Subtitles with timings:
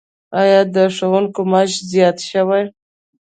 [0.41, 2.63] آیا د ښوونکو معاش زیات شوی؟